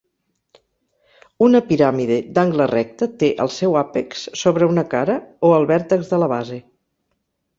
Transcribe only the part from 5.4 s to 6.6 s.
o el vèrtex de la base.